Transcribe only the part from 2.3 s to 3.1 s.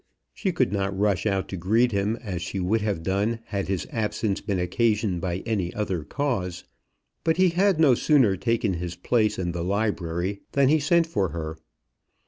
she would have